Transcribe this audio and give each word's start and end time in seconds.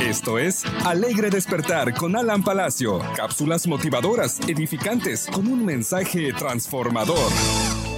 Esto 0.00 0.38
es 0.38 0.64
Alegre 0.84 1.28
Despertar 1.28 1.92
con 1.92 2.16
Alan 2.16 2.42
Palacio. 2.42 3.00
Cápsulas 3.16 3.66
motivadoras, 3.66 4.38
edificantes, 4.48 5.26
con 5.26 5.48
un 5.48 5.64
mensaje 5.64 6.32
transformador. 6.32 7.97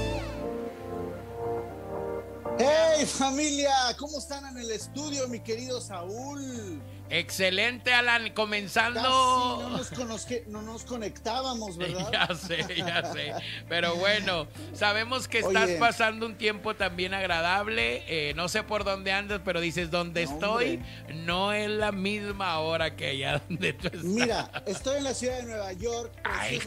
¡Hey 3.00 3.06
familia! 3.06 3.72
¿Cómo 3.96 4.18
están 4.18 4.44
en 4.44 4.58
el 4.58 4.70
estudio, 4.72 5.26
mi 5.26 5.40
querido 5.40 5.80
Saúl? 5.80 6.82
Excelente, 7.10 7.92
Alan. 7.92 8.30
Comenzando. 8.30 9.00
Casi 9.02 9.94
no, 9.96 10.04
nos 10.04 10.26
no 10.46 10.62
nos 10.62 10.84
conectábamos, 10.84 11.76
¿verdad? 11.78 12.10
Ya 12.12 12.34
sé, 12.34 12.64
ya 12.76 13.12
sé. 13.12 13.32
Pero 13.68 13.96
bueno, 13.96 14.46
sabemos 14.72 15.26
que 15.26 15.40
estás 15.40 15.64
Oye. 15.70 15.78
pasando 15.78 16.24
un 16.24 16.36
tiempo 16.38 16.76
también 16.76 17.12
agradable. 17.12 18.04
Eh, 18.06 18.32
no 18.34 18.48
sé 18.48 18.62
por 18.62 18.84
dónde 18.84 19.12
andas, 19.12 19.40
pero 19.44 19.60
dices, 19.60 19.90
donde 19.90 20.24
No, 20.26 20.32
estoy 20.32 20.74
hombre. 20.76 21.14
no 21.14 21.52
es 21.52 21.68
la 21.68 21.90
misma 21.90 22.60
hora 22.60 22.94
que 22.94 23.08
allá 23.08 23.42
donde 23.48 23.72
tú 23.72 23.88
estás. 23.88 24.04
Mira, 24.04 24.62
estoy 24.66 24.98
en 24.98 25.04
la 25.04 25.14
ciudad 25.14 25.38
de 25.38 25.42
Nueva 25.44 25.72
York. 25.72 26.12
¡Ay, 26.22 26.60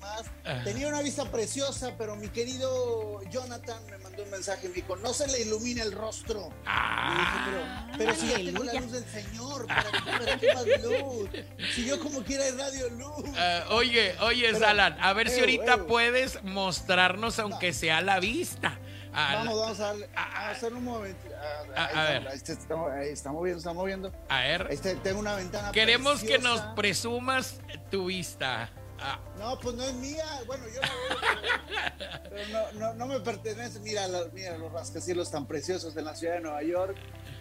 más. 0.00 0.64
Tenía 0.64 0.88
una 0.88 1.02
vista 1.02 1.30
preciosa, 1.30 1.94
pero 1.96 2.16
mi 2.16 2.28
querido 2.28 3.20
Jonathan 3.30 3.84
me 3.90 3.98
mandó 3.98 4.22
un 4.24 4.30
mensaje 4.30 4.68
me 4.68 4.82
dijo, 4.86 4.96
no 4.96 5.12
se 5.12 5.26
le 5.28 5.40
ilumina 5.42 5.82
el 5.82 5.92
rostro. 5.92 6.48
Y 6.48 6.48
dije, 6.48 6.56
Ah, 6.66 7.86
pero, 7.94 7.98
pero 7.98 8.14
si 8.14 8.28
ya 8.28 8.36
tengo 8.36 8.64
la 8.64 8.72
luz 8.74 8.92
del 8.92 9.04
Señor, 9.04 9.66
¿para 9.66 9.82
qué, 9.82 9.98
para 10.10 10.38
qué 10.38 10.54
más 10.54 10.66
luz? 10.82 11.30
Si 11.74 11.84
yo 11.86 11.98
como 12.00 12.22
quiera 12.22 12.44
hay 12.44 12.52
radio 12.52 12.88
luz. 12.90 13.24
ah, 13.36 13.64
oye, 13.70 14.14
oye, 14.20 14.48
Pero, 14.52 14.66
Alan, 14.66 14.96
a 15.00 15.12
ver 15.12 15.28
si 15.28 15.36
ew, 15.36 15.40
ahorita 15.40 15.74
ew. 15.74 15.86
puedes 15.86 16.42
mostrarnos, 16.44 17.38
aunque 17.38 17.72
sea 17.72 18.00
la 18.00 18.20
vista. 18.20 18.78
Ah, 19.18 19.36
Vamos, 19.36 19.58
vamos 19.60 19.80
a, 19.80 19.84
darle, 19.84 20.10
Ah, 20.14 20.48
a 20.48 20.50
hacer 20.50 20.74
un 20.74 20.84
momento. 20.84 21.26
a- 21.74 21.84
ahí 21.86 21.90
a 21.94 22.02
ver. 22.10 22.28
ahí 22.28 22.36
está, 22.36 22.52
está, 22.52 22.74
ahí 22.98 23.08
está 23.08 23.32
moviendo, 23.32 23.58
está 23.58 23.72
moviendo. 23.72 24.12
a 24.28 24.40
ver, 24.40 24.66
Ahí 24.68 24.74
está, 24.74 24.94
tengo 25.02 25.20
una 25.20 25.36
ventana 25.36 25.72
queremos 25.72 26.20
que 26.22 26.36
nos 26.38 26.60
preciosa. 26.60 26.74
presumas 26.74 27.60
tu 27.90 28.06
vista. 28.06 28.68
Ah, 28.98 29.20
No, 29.38 29.58
pues 29.60 29.74
no 29.74 29.84
es 29.84 29.94
mía. 29.94 30.24
Bueno, 30.46 30.64
yo 30.66 30.80
veo, 30.80 31.18
pero, 32.30 32.48
no, 32.48 32.72
no, 32.80 32.94
no 32.94 33.06
me 33.06 33.20
pertenece. 33.20 33.78
Mira, 33.80 34.06
la- 34.08 34.26
mira 34.32 34.56
los 34.58 34.72
rascacielos 34.72 35.30
tan 35.30 35.46
preciosos 35.46 35.96
en 35.96 36.04
la 36.04 36.14
ciudad 36.16 36.34
de 36.34 36.40
Nueva 36.40 36.62
York, 36.62 36.96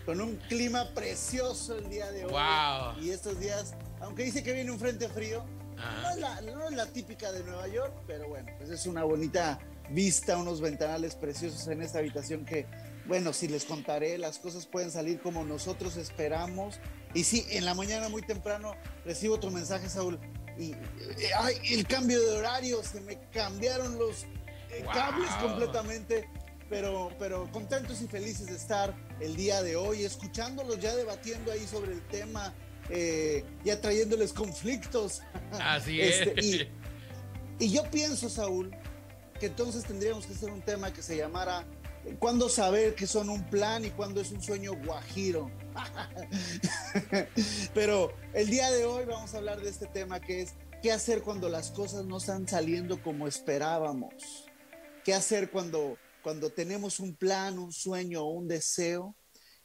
con 0.05 0.19
un 0.21 0.35
clima 0.47 0.89
precioso 0.93 1.75
el 1.77 1.89
día 1.89 2.11
de 2.11 2.25
hoy. 2.25 2.31
Wow. 2.31 3.01
Y 3.03 3.09
estos 3.11 3.39
días, 3.39 3.73
aunque 4.01 4.23
dice 4.23 4.43
que 4.43 4.53
viene 4.53 4.71
un 4.71 4.79
frente 4.79 5.07
frío, 5.09 5.45
no 5.75 6.09
es, 6.09 6.17
la, 6.17 6.41
no 6.41 6.65
es 6.69 6.75
la 6.75 6.85
típica 6.87 7.31
de 7.31 7.43
Nueva 7.43 7.67
York, 7.67 7.93
pero 8.07 8.27
bueno, 8.29 8.49
pues 8.57 8.69
es 8.69 8.85
una 8.85 9.03
bonita 9.03 9.59
vista, 9.89 10.37
unos 10.37 10.61
ventanales 10.61 11.15
preciosos 11.15 11.67
en 11.67 11.81
esta 11.81 11.99
habitación 11.99 12.45
que, 12.45 12.65
bueno, 13.05 13.33
si 13.33 13.47
les 13.47 13.65
contaré, 13.65 14.17
las 14.17 14.39
cosas 14.39 14.65
pueden 14.65 14.89
salir 14.91 15.19
como 15.21 15.43
nosotros 15.43 15.97
esperamos. 15.97 16.79
Y 17.13 17.23
sí, 17.23 17.45
en 17.51 17.65
la 17.65 17.73
mañana 17.73 18.09
muy 18.09 18.21
temprano 18.21 18.73
recibo 19.05 19.35
otro 19.35 19.51
mensaje, 19.51 19.87
Saúl, 19.89 20.19
y 20.57 20.71
eh, 20.71 20.77
ay, 21.39 21.55
el 21.71 21.85
cambio 21.87 22.21
de 22.21 22.37
horario, 22.37 22.81
se 22.83 23.01
me 23.01 23.17
cambiaron 23.31 23.97
los 23.97 24.23
eh, 24.23 24.83
Wow. 24.83 24.93
cables 24.93 25.29
completamente. 25.41 26.29
Pero, 26.67 27.11
pero 27.19 27.47
contentos 27.51 28.01
y 28.01 28.07
felices 28.07 28.47
de 28.47 28.55
estar 28.55 28.91
el 29.19 29.35
día 29.35 29.61
de 29.61 29.75
hoy, 29.75 30.03
escuchándolos 30.03 30.79
ya 30.79 30.95
debatiendo 30.95 31.51
ahí 31.51 31.65
sobre 31.67 31.91
el 31.93 32.01
tema, 32.07 32.55
eh, 32.89 33.45
ya 33.63 33.79
trayéndoles 33.79 34.33
conflictos. 34.33 35.21
Así 35.61 36.01
Este, 36.01 36.33
es. 36.39 36.43
y, 36.45 36.67
y 37.65 37.71
yo 37.71 37.83
pienso, 37.91 38.29
Saúl, 38.29 38.75
que 39.39 39.45
entonces 39.45 39.83
tendríamos 39.83 40.25
que 40.25 40.33
hacer 40.33 40.49
un 40.49 40.61
tema 40.63 40.91
que 40.91 41.03
se 41.03 41.15
llamara 41.15 41.63
eh, 42.03 42.15
¿Cuándo 42.17 42.49
saber 42.49 42.95
que 42.95 43.05
son 43.05 43.29
un 43.29 43.43
plan 43.47 43.85
y 43.85 43.91
cuándo 43.91 44.19
es 44.21 44.31
un 44.31 44.41
sueño 44.41 44.73
guajiro? 44.73 45.51
Pero 47.73 48.11
el 48.33 48.49
día 48.49 48.71
de 48.71 48.85
hoy 48.85 49.05
vamos 49.05 49.33
a 49.33 49.37
hablar 49.37 49.61
de 49.61 49.69
este 49.69 49.87
tema 49.87 50.19
que 50.19 50.41
es 50.41 50.53
¿qué 50.81 50.91
hacer 50.91 51.21
cuando 51.21 51.49
las 51.49 51.71
cosas 51.71 52.05
no 52.05 52.17
están 52.17 52.47
saliendo 52.47 53.01
como 53.01 53.27
esperábamos? 53.27 54.45
¿Qué 55.03 55.13
hacer 55.13 55.51
cuando, 55.51 55.97
cuando 56.23 56.49
tenemos 56.49 56.99
un 56.99 57.15
plan, 57.15 57.59
un 57.59 57.71
sueño 57.71 58.23
o 58.23 58.31
un 58.31 58.47
deseo? 58.47 59.15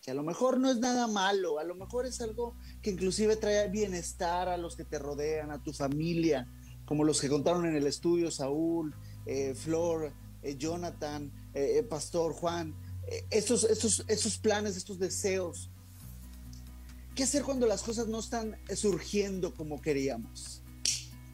Que 0.02 0.10
a 0.10 0.14
lo 0.14 0.22
mejor 0.22 0.58
no 0.58 0.70
es 0.70 0.78
nada 0.78 1.06
malo, 1.06 1.58
a 1.58 1.64
lo 1.64 1.74
mejor 1.74 2.06
es 2.06 2.20
algo 2.20 2.56
que 2.82 2.90
inclusive 2.90 3.36
trae 3.36 3.68
bienestar 3.68 4.48
a 4.48 4.56
los 4.56 4.74
que 4.76 4.84
te 4.84 4.98
rodean, 4.98 5.50
a 5.50 5.62
tu 5.62 5.72
familia, 5.72 6.48
como 6.86 7.04
los 7.04 7.20
que 7.20 7.28
contaron 7.28 7.66
en 7.66 7.76
el 7.76 7.86
estudio, 7.86 8.30
Saúl, 8.30 8.94
eh, 9.26 9.54
Flor, 9.54 10.12
eh, 10.42 10.56
Jonathan, 10.56 11.30
eh, 11.52 11.78
eh, 11.78 11.82
Pastor 11.82 12.32
Juan, 12.32 12.74
eh, 13.08 13.26
estos, 13.30 13.64
estos, 13.64 14.04
estos 14.08 14.38
planes, 14.38 14.76
estos 14.76 14.98
deseos. 14.98 15.70
¿Qué 17.14 17.24
hacer 17.24 17.42
cuando 17.42 17.66
las 17.66 17.82
cosas 17.82 18.06
no 18.06 18.20
están 18.20 18.56
surgiendo 18.74 19.54
como 19.54 19.80
queríamos? 19.80 20.62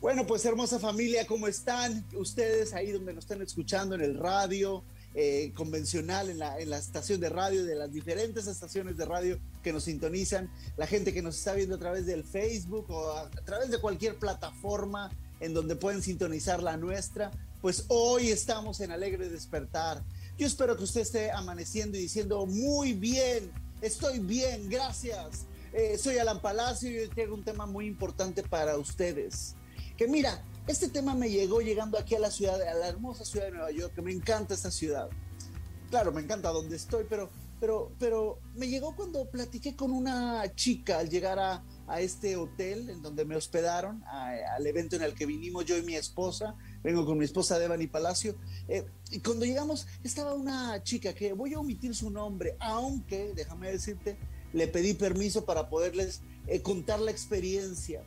Bueno, 0.00 0.26
pues 0.26 0.44
hermosa 0.44 0.78
familia, 0.78 1.26
¿cómo 1.26 1.48
están 1.48 2.04
ustedes 2.14 2.74
ahí 2.74 2.92
donde 2.92 3.12
nos 3.12 3.24
están 3.24 3.42
escuchando 3.42 3.94
en 3.94 4.02
el 4.02 4.18
radio 4.18 4.84
eh, 5.14 5.52
convencional, 5.54 6.28
en 6.28 6.38
la, 6.38 6.58
en 6.60 6.70
la 6.70 6.78
estación 6.78 7.20
de 7.20 7.28
radio, 7.28 7.64
de 7.64 7.74
las 7.74 7.92
diferentes 7.92 8.46
estaciones 8.46 8.96
de 8.96 9.04
radio 9.06 9.38
que 9.62 9.72
nos 9.72 9.84
sintonizan, 9.84 10.50
la 10.76 10.86
gente 10.86 11.14
que 11.14 11.22
nos 11.22 11.38
está 11.38 11.54
viendo 11.54 11.76
a 11.76 11.78
través 11.78 12.04
del 12.04 12.24
Facebook 12.24 12.90
o 12.90 13.12
a, 13.12 13.22
a 13.22 13.44
través 13.44 13.70
de 13.70 13.78
cualquier 13.78 14.16
plataforma 14.16 15.10
en 15.40 15.54
donde 15.54 15.76
pueden 15.76 16.02
sintonizar 16.02 16.62
la 16.62 16.76
nuestra? 16.76 17.30
Pues 17.62 17.86
hoy 17.88 18.28
estamos 18.28 18.80
en 18.80 18.92
Alegre 18.92 19.28
Despertar. 19.28 20.04
Yo 20.38 20.46
espero 20.46 20.76
que 20.76 20.84
usted 20.84 21.00
esté 21.00 21.30
amaneciendo 21.30 21.96
y 21.96 22.02
diciendo 22.02 22.44
muy 22.46 22.92
bien, 22.92 23.50
estoy 23.80 24.18
bien, 24.18 24.68
gracias. 24.68 25.46
Eh, 25.78 25.98
soy 25.98 26.16
Alan 26.16 26.40
Palacio 26.40 26.90
y 26.90 26.96
hoy 27.00 27.08
tengo 27.14 27.34
un 27.34 27.44
tema 27.44 27.66
muy 27.66 27.84
importante 27.84 28.42
para 28.42 28.78
ustedes. 28.78 29.56
Que 29.98 30.08
mira, 30.08 30.42
este 30.66 30.88
tema 30.88 31.14
me 31.14 31.28
llegó 31.28 31.60
llegando 31.60 31.98
aquí 31.98 32.14
a 32.14 32.18
la 32.18 32.30
ciudad, 32.30 32.62
a 32.62 32.72
la 32.72 32.88
hermosa 32.88 33.26
ciudad 33.26 33.44
de 33.44 33.52
Nueva 33.52 33.70
York, 33.72 33.94
que 33.94 34.00
me 34.00 34.10
encanta 34.10 34.54
esta 34.54 34.70
ciudad. 34.70 35.10
Claro, 35.90 36.12
me 36.12 36.22
encanta 36.22 36.48
donde 36.48 36.76
estoy, 36.76 37.04
pero, 37.06 37.28
pero, 37.60 37.92
pero 37.98 38.38
me 38.54 38.68
llegó 38.68 38.96
cuando 38.96 39.28
platiqué 39.28 39.76
con 39.76 39.92
una 39.92 40.50
chica 40.54 40.98
al 40.98 41.10
llegar 41.10 41.38
a, 41.38 41.62
a 41.86 42.00
este 42.00 42.38
hotel 42.38 42.88
en 42.88 43.02
donde 43.02 43.26
me 43.26 43.36
hospedaron, 43.36 44.02
al 44.04 44.66
evento 44.66 44.96
en 44.96 45.02
el 45.02 45.12
que 45.12 45.26
vinimos 45.26 45.66
yo 45.66 45.76
y 45.76 45.82
mi 45.82 45.94
esposa. 45.94 46.54
Vengo 46.82 47.04
con 47.04 47.18
mi 47.18 47.26
esposa 47.26 47.58
Devani 47.58 47.86
Palacio. 47.86 48.34
Eh, 48.66 48.86
y 49.10 49.20
cuando 49.20 49.44
llegamos, 49.44 49.86
estaba 50.02 50.32
una 50.32 50.82
chica 50.82 51.12
que 51.12 51.34
voy 51.34 51.52
a 51.52 51.58
omitir 51.58 51.94
su 51.94 52.08
nombre, 52.08 52.56
aunque, 52.60 53.34
déjame 53.34 53.72
decirte, 53.72 54.16
le 54.56 54.66
pedí 54.66 54.94
permiso 54.94 55.44
para 55.44 55.68
poderles 55.68 56.22
eh, 56.46 56.62
contar 56.62 56.98
la 56.98 57.10
experiencia. 57.10 58.02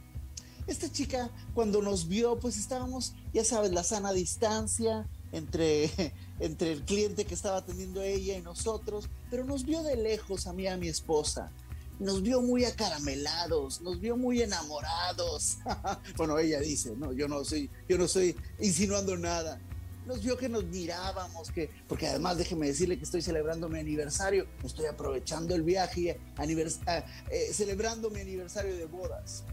Esta 0.65 0.91
chica, 0.91 1.29
cuando 1.53 1.79
nos 1.81 2.07
vio, 2.07 2.39
pues 2.39 2.57
estábamos, 2.57 3.13
ya 3.33 3.45
sabes, 3.45 3.71
la 3.71 3.83
sana 3.83 4.11
distancia 4.13 5.07
entre, 5.31 5.91
entre 6.39 6.71
el 6.71 6.83
cliente 6.85 7.25
que 7.25 7.35
estaba 7.35 7.57
atendiendo 7.57 8.01
ella 8.01 8.35
y 8.35 8.41
nosotros, 8.41 9.09
pero 9.29 9.45
nos 9.45 9.63
vio 9.63 9.83
de 9.83 9.95
lejos 9.95 10.47
a 10.47 10.53
mí 10.53 10.65
a 10.65 10.75
mi 10.75 10.87
esposa. 10.87 11.51
Nos 11.99 12.23
vio 12.23 12.41
muy 12.41 12.65
acaramelados, 12.65 13.81
nos 13.81 13.99
vio 13.99 14.17
muy 14.17 14.41
enamorados. 14.41 15.57
bueno, 16.17 16.39
ella 16.39 16.59
dice, 16.61 16.95
no, 16.95 17.13
yo 17.13 17.27
no 17.27 17.45
soy, 17.45 17.69
yo 17.87 17.99
no 17.99 18.05
estoy 18.05 18.35
insinuando 18.59 19.15
nada. 19.17 19.61
Nos 20.09 20.23
vio 20.23 20.35
que 20.35 20.49
nos 20.49 20.65
mirábamos, 20.65 21.51
que, 21.51 21.69
porque 21.87 22.07
además 22.07 22.35
déjeme 22.35 22.65
decirle 22.65 22.97
que 22.97 23.03
estoy 23.03 23.21
celebrando 23.21 23.69
mi 23.69 23.77
aniversario, 23.77 24.47
estoy 24.63 24.87
aprovechando 24.87 25.53
el 25.53 25.61
viaje, 25.61 26.19
anivers 26.35 26.79
ah, 26.87 27.03
eh, 27.29 27.51
celebrando 27.53 28.09
mi 28.09 28.19
aniversario 28.19 28.75
de 28.75 28.85
bodas 28.85 29.43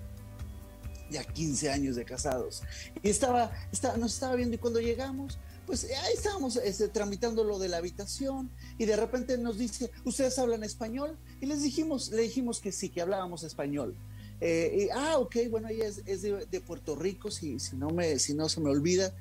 ya 1.11 1.23
15 1.23 1.71
años 1.71 1.95
de 1.95 2.05
casados. 2.05 2.63
Y 3.03 3.11
estaba, 3.11 3.53
estaba, 3.71 3.97
nos 3.99 4.15
estaba 4.15 4.35
viendo 4.35 4.57
y 4.57 4.59
cuando 4.59 4.81
llegamos, 4.81 5.39
pues 5.67 5.85
ahí 5.85 6.15
estábamos 6.15 6.57
este, 6.57 6.89
tramitando 6.89 7.45
lo 7.45 7.59
de 7.59 7.69
la 7.69 7.77
habitación 7.77 8.51
y 8.79 8.87
de 8.87 8.97
repente 8.97 9.39
nos 9.39 9.59
dice, 9.59 9.91
¿ustedes 10.05 10.39
hablan 10.39 10.65
español? 10.65 11.17
Y 11.41 11.47
les 11.47 11.63
dijimos, 11.63 12.11
le 12.11 12.23
dijimos 12.23 12.61
que 12.61 12.73
sí, 12.73 12.89
que 12.89 13.03
hablábamos 13.03 13.45
español. 13.45 13.95
Eh, 14.41 14.87
y, 14.87 14.91
ah, 14.91 15.19
ok, 15.19 15.37
bueno, 15.51 15.69
ella 15.69 15.87
es, 15.87 16.03
es 16.07 16.23
de, 16.23 16.61
Puerto 16.61 16.95
Rico, 16.95 17.31
si, 17.31 17.59
si, 17.59 17.77
no 17.77 17.91
me, 17.91 18.19
si 18.19 18.35
no 18.35 18.49
se 18.49 18.61
me 18.61 18.71
olvida. 18.71 19.15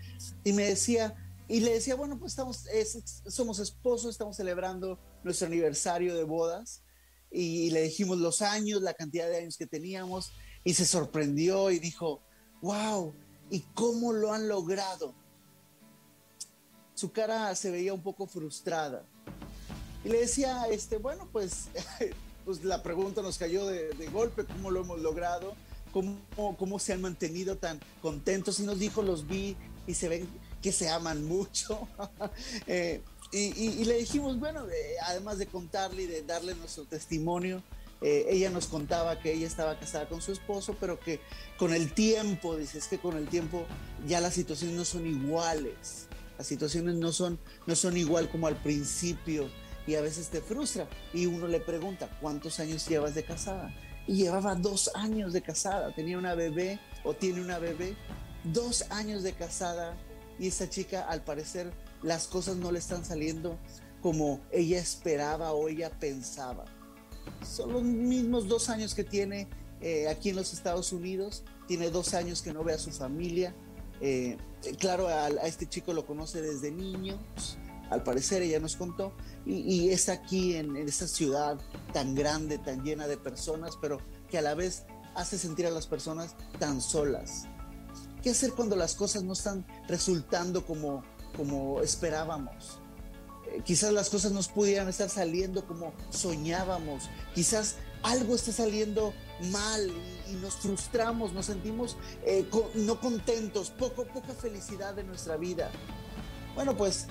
Y 0.43 0.53
me 0.53 0.63
decía, 0.65 1.15
y 1.47 1.59
le 1.59 1.73
decía, 1.73 1.95
bueno, 1.95 2.17
pues 2.17 2.31
estamos, 2.31 2.65
somos 3.27 3.59
esposos, 3.59 4.11
estamos 4.11 4.35
celebrando 4.35 4.99
nuestro 5.23 5.47
aniversario 5.47 6.15
de 6.15 6.23
bodas. 6.23 6.81
Y, 7.31 7.69
le 7.71 7.83
dijimos 7.83 8.17
los 8.17 8.41
años, 8.41 8.81
la 8.81 8.93
cantidad 8.93 9.27
de 9.27 9.37
años 9.37 9.57
que 9.57 9.67
teníamos. 9.67 10.31
Y 10.63 10.73
se 10.73 10.85
sorprendió 10.85 11.69
y 11.69 11.77
dijo, 11.77 12.21
wow, 12.61 13.13
¿y 13.51 13.59
cómo 13.75 14.13
lo 14.13 14.33
han 14.33 14.47
logrado? 14.47 15.13
Su 16.95 17.11
cara 17.11 17.53
se 17.55 17.69
veía 17.69 17.93
un 17.93 18.01
poco 18.01 18.25
frustrada. 18.25 19.05
Y 20.03 20.09
le 20.09 20.21
decía, 20.21 20.65
este, 20.71 20.97
bueno, 20.97 21.29
pues 21.31 21.67
pues 22.45 22.63
la 22.63 22.81
pregunta 22.81 23.21
nos 23.21 23.37
cayó 23.37 23.67
de, 23.67 24.09
golpe, 24.11 24.45
¿cómo 24.45 24.71
lo 24.71 24.81
hemos 24.81 24.99
logrado? 24.99 25.55
¿Cómo, 25.91 26.17
¿Cómo 26.57 26.79
se 26.79 26.93
han 26.93 27.01
mantenido 27.01 27.57
tan 27.57 27.79
contentos? 28.01 28.59
Y 28.59 28.63
nos 28.63 28.79
dijo, 28.79 29.03
los 29.03 29.27
vi 29.27 29.55
y 29.87 29.93
se 29.93 30.09
ven 30.09 30.27
que 30.65 30.71
se 30.71 30.89
aman 30.89 31.23
mucho. 31.23 31.87
Eh, 32.67 33.01
y, 33.31 33.83
le 33.83 33.97
dijimos, 33.97 34.39
bueno, 34.39 34.65
eh, 34.69 34.95
además 35.03 35.37
de 35.37 35.45
contarle 35.45 36.03
y 36.03 36.07
de 36.07 36.21
darle 36.21 36.55
nuestro 36.55 36.85
testimonio, 36.85 37.61
eh, 38.01 38.25
ella 38.29 38.49
nos 38.49 38.67
contaba 38.67 39.19
que 39.19 39.33
ella 39.33 39.45
estaba 39.45 39.77
casada 39.77 40.07
con 40.07 40.21
su 40.21 40.31
esposo, 40.31 40.75
pero 40.79 40.97
que 40.99 41.19
con 41.57 41.73
el 41.73 41.93
tiempo, 41.93 42.55
dice, 42.55 42.77
es 42.77 42.87
que 42.87 42.97
con 42.97 43.17
el 43.17 43.27
tiempo 43.27 43.65
ya 44.07 44.21
las 44.21 44.35
situaciones 44.35 44.77
no 44.77 44.85
son 44.85 45.05
iguales, 45.05 46.07
las 46.37 46.47
situaciones 46.47 46.95
no 46.95 47.11
son, 47.11 47.37
no 47.65 47.75
son 47.75 47.97
igual 47.97 48.29
como 48.29 48.47
al 48.47 48.55
principio 48.55 49.49
y 49.85 49.95
a 49.95 50.01
veces 50.01 50.29
te 50.29 50.39
frustra. 50.39 50.87
Y 51.13 51.25
uno 51.25 51.47
le 51.47 51.59
pregunta, 51.59 52.09
¿cuántos 52.21 52.59
años 52.61 52.87
llevas 52.87 53.15
de 53.15 53.23
casada? 53.23 53.73
Y 54.07 54.15
llevaba 54.15 54.55
dos 54.55 54.91
años 54.95 55.33
de 55.33 55.41
casada, 55.41 55.93
tenía 55.93 56.17
una 56.17 56.35
bebé 56.35 56.79
o 57.03 57.13
tiene 57.13 57.41
una 57.41 57.59
bebé, 57.59 57.95
dos 58.45 58.85
años 58.91 59.23
de 59.23 59.33
casada 59.33 59.97
y 60.39 60.47
esa 60.47 60.69
chica 60.69 61.07
al 61.07 61.23
parecer 61.23 61.71
las 62.01 62.27
cosas 62.27 62.57
no 62.57 62.71
le 62.71 62.79
están 62.79 63.05
saliendo 63.05 63.57
como 64.01 64.39
ella 64.51 64.77
esperaba 64.77 65.53
o 65.53 65.67
ella 65.67 65.89
pensaba. 65.89 66.65
Son 67.43 67.73
los 67.73 67.83
mismos 67.83 68.47
dos 68.47 68.69
años 68.69 68.93
que 68.93 69.03
tiene 69.03 69.47
eh, 69.81 70.07
aquí 70.07 70.29
en 70.29 70.35
los 70.35 70.53
Estados 70.53 70.93
Unidos, 70.93 71.43
tiene 71.67 71.89
dos 71.89 72.13
años 72.13 72.41
que 72.41 72.53
no 72.53 72.63
ve 72.63 72.73
a 72.73 72.77
su 72.77 72.91
familia. 72.91 73.55
Eh, 74.01 74.37
claro, 74.79 75.07
a, 75.07 75.29
este 75.47 75.67
chico 75.67 75.93
lo 75.93 76.05
conoce 76.05 76.41
desde 76.41 76.71
niños, 76.71 77.19
al 77.89 78.03
parecer 78.03 78.41
ella 78.41 78.59
nos 78.59 78.75
contó, 78.75 79.13
y, 79.45 79.89
es 79.89 80.09
aquí 80.09 80.55
en, 80.55 80.75
esta 80.75 81.07
ciudad 81.07 81.59
tan 81.93 82.15
grande, 82.15 82.57
tan 82.57 82.83
llena 82.83 83.07
de 83.07 83.17
personas, 83.17 83.77
pero 83.81 83.99
que 84.29 84.37
a 84.37 84.41
la 84.41 84.55
vez 84.55 84.85
hace 85.15 85.37
sentir 85.37 85.65
a 85.65 85.71
las 85.71 85.87
personas 85.87 86.35
tan 86.59 86.81
solas. 86.81 87.45
¿Qué 88.25 88.31
hacer 88.31 88.53
cuando 88.53 88.75
las 88.75 88.95
cosas 88.95 89.21
no 89.21 89.33
están 89.33 89.63
resultando 89.87 90.65
como, 90.65 91.03
como 91.37 91.79
esperábamos? 91.81 92.79
Eh, 93.51 93.61
quizás 93.63 93.93
las 93.93 94.09
cosas 94.09 94.31
no 94.31 94.41
pudieran 94.51 94.87
estar 94.87 95.11
saliendo 95.11 95.67
como 95.67 95.93
soñábamos. 96.09 97.03
Quizás 97.35 97.75
algo 98.01 98.33
está 98.33 98.51
saliendo 98.51 99.13
mal 99.51 99.91
y, 100.27 100.33
nos 100.37 100.55
frustramos, 100.55 101.33
nos 101.33 101.45
sentimos 101.45 101.97
eh, 102.23 102.49
no 102.73 102.99
contentos, 102.99 103.69
poco, 103.69 104.07
poca 104.07 104.33
felicidad 104.33 104.97
en 104.97 105.05
nuestra 105.05 105.37
vida. 105.37 105.69
Bueno, 106.55 106.75
pues 106.75 107.05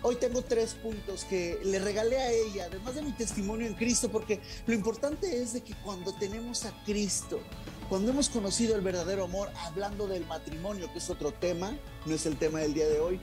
Hoy 0.00 0.14
tengo 0.14 0.42
tres 0.42 0.74
puntos 0.74 1.24
que 1.24 1.58
le 1.64 1.80
regalé 1.80 2.18
a 2.18 2.30
ella, 2.30 2.66
además 2.70 2.94
de 2.94 3.02
mi 3.02 3.10
testimonio 3.10 3.66
en 3.66 3.74
Cristo, 3.74 4.08
porque 4.08 4.40
lo 4.64 4.72
importante 4.72 5.42
es 5.42 5.54
de 5.54 5.62
que 5.62 5.74
cuando 5.82 6.14
tenemos 6.14 6.64
a 6.66 6.84
Cristo, 6.84 7.40
cuando 7.88 8.10
hemos 8.10 8.28
conocido 8.28 8.76
el 8.76 8.82
verdadero 8.82 9.24
amor, 9.24 9.50
hablando 9.64 10.06
del 10.06 10.26
matrimonio, 10.26 10.92
que 10.92 10.98
es 10.98 11.08
otro 11.08 11.32
tema, 11.32 11.72
no 12.04 12.14
es 12.14 12.26
el 12.26 12.36
tema 12.36 12.60
del 12.60 12.74
día 12.74 12.86
de 12.86 13.00
hoy, 13.00 13.20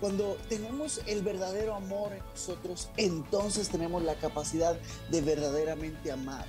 cuando 0.00 0.36
tenemos 0.48 1.00
el 1.06 1.22
verdadero 1.22 1.74
amor 1.74 2.12
en 2.12 2.24
nosotros, 2.24 2.88
entonces 2.96 3.68
tenemos 3.68 4.02
la 4.02 4.14
capacidad 4.14 4.78
de 5.10 5.20
verdaderamente 5.20 6.12
amar. 6.12 6.46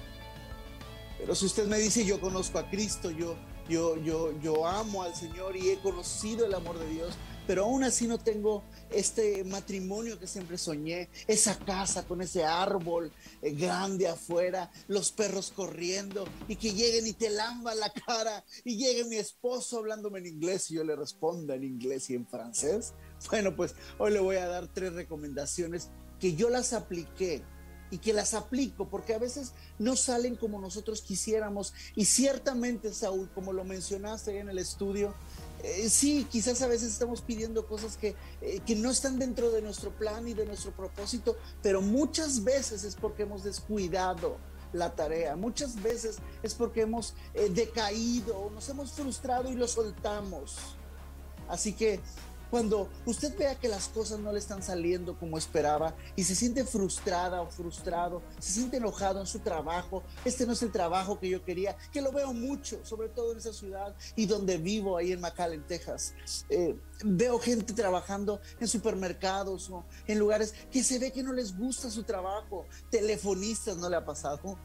Pero 1.18 1.34
si 1.36 1.46
usted 1.46 1.68
me 1.68 1.78
dice, 1.78 2.06
yo 2.06 2.22
conozco 2.22 2.60
a 2.60 2.70
Cristo, 2.70 3.10
yo, 3.12 3.36
yo, 3.68 3.98
yo, 3.98 4.32
yo 4.40 4.66
amo 4.66 5.04
al 5.04 5.16
Señor 5.16 5.56
y 5.56 5.70
he 5.70 5.80
conocido 5.80 6.46
el 6.46 6.54
amor 6.54 6.78
de 6.80 6.90
Dios, 6.90 7.16
pero 7.48 7.64
aún 7.64 7.84
así 7.86 8.08
no 8.08 8.18
tengo 8.18 8.64
este 8.92 9.44
matrimonio 9.46 10.20
que 10.20 10.28
siempre 10.28 10.58
soñé, 10.58 11.10
esa 11.28 11.58
casa 11.58 12.06
con 12.06 12.22
ese 12.22 12.44
árbol 12.44 13.12
eh, 13.42 13.52
grande 13.54 14.08
afuera, 14.08 14.70
los 14.88 15.12
perros 15.14 15.52
corriendo 15.56 16.26
y 16.50 16.58
que 16.58 16.74
lleguen 16.74 17.08
y 17.08 17.14
te 17.14 17.30
lamban 17.30 17.80
la 17.80 17.90
cara 17.90 18.44
y 18.66 18.78
llegue 18.78 19.06
mi 19.06 19.16
esposo 19.16 19.80
hablándome 19.80 20.20
en 20.20 20.28
inglés 20.28 20.70
y 20.70 20.76
yo 20.76 20.84
le 20.84 20.96
responda 20.96 21.56
en 21.56 21.64
inglés 21.64 22.10
y 22.10 22.16
en 22.16 22.28
francés. 22.28 22.94
Bueno, 23.32 23.56
pues 23.56 23.74
hoy 23.98 24.12
le 24.12 24.20
voy 24.20 24.36
a 24.36 24.48
dar 24.48 24.68
tres 24.68 24.94
recomendaciones 24.94 25.90
que 26.20 26.36
yo 26.36 26.50
las 26.50 26.74
apliqué 26.74 27.44
y 27.90 28.00
que 28.00 28.14
las 28.14 28.34
aplico, 28.34 28.90
porque 28.90 29.14
a 29.14 29.20
veces 29.20 29.54
no 29.80 29.96
salen 29.96 30.36
como 30.36 30.60
nosotros 30.60 31.02
quisiéramos. 31.02 31.74
Y 31.96 32.06
ciertamente, 32.06 32.94
Saúl, 32.94 33.30
como 33.34 33.54
lo 33.54 33.64
mencionaste 33.64 34.40
en 34.40 34.50
el 34.50 34.58
estudio, 34.58 35.16
eh, 35.64 35.90
sí, 35.90 36.28
quizás 36.30 36.62
a 36.62 36.68
veces 36.68 36.92
estamos 36.92 37.22
pidiendo 37.22 37.66
cosas 37.66 37.98
que, 37.98 38.16
eh, 38.42 38.60
que, 38.66 38.76
no 38.76 38.92
están 38.92 39.18
dentro 39.18 39.52
de 39.52 39.62
nuestro 39.62 39.92
plan 39.92 40.28
y 40.28 40.34
de 40.34 40.46
nuestro 40.46 40.72
propósito, 40.72 41.36
pero 41.64 41.82
muchas 41.82 42.44
veces 42.44 42.84
es 42.84 42.96
porque 42.96 43.24
hemos 43.24 43.44
descuidado 43.44 44.38
la 44.74 44.94
tarea, 44.96 45.36
muchas 45.36 45.82
veces 45.82 46.18
es 46.44 46.54
porque 46.54 46.82
hemos 46.82 47.16
eh, 47.34 47.50
decaído, 47.50 48.52
nos 48.54 48.70
hemos 48.70 48.92
frustrado 48.92 49.50
y 49.50 49.56
lo 49.56 49.68
soltamos. 49.68 50.58
Así 51.48 51.74
que 51.74 52.02
cuando 52.50 52.90
usted 53.06 53.38
vea 53.38 53.56
que 53.56 53.68
las 53.68 53.90
cosas 53.90 54.20
no 54.20 54.32
le 54.32 54.40
están 54.40 54.64
saliendo 54.64 55.18
como 55.18 55.38
esperaba 55.38 55.96
y 56.16 56.24
se 56.24 56.36
siente 56.36 56.64
frustrada 56.66 57.42
o 57.42 57.50
frustrado, 57.50 58.22
se 58.40 58.54
siente 58.54 58.78
enojado 58.78 59.20
en 59.20 59.28
su 59.28 59.40
trabajo, 59.40 60.04
este 60.26 60.46
no 60.46 60.54
es 60.54 60.62
el 60.64 60.72
trabajo 60.72 61.20
que 61.20 61.30
yo 61.30 61.44
quería, 61.44 61.76
que 61.92 62.02
lo 62.02 62.12
veo 62.12 62.34
mucho, 62.34 62.80
sobre 62.84 63.10
todo 63.10 63.32
en 63.32 63.40
esa 63.40 63.54
ciudad 63.54 63.96
y 64.16 64.26
donde 64.26 64.58
vivo, 64.58 64.98
ahí 64.98 65.12
en 65.12 65.22
McAllen, 65.22 65.66
Texas. 65.68 66.14
Eh, 66.50 66.80
veo 67.04 67.40
gente 67.40 67.74
trabajando 67.74 68.40
en 68.60 68.68
supermercados 68.68 69.70
o 69.70 69.86
en 70.08 70.20
lugares 70.20 70.54
que 70.72 70.84
se 70.84 71.00
ve 71.00 71.12
que 71.12 71.24
no 71.24 71.34
les 71.34 71.58
gusta 71.58 71.90
su 71.90 72.04
trabajo, 72.04 72.66
telefonistas 72.90 73.78
no 73.78 73.90
le 73.90 73.96
ha 73.96 74.06
pasado, 74.06 74.58